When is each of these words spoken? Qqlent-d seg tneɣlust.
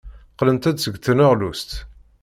Qqlent-d 0.31 0.77
seg 0.83 0.95
tneɣlust. 0.97 1.71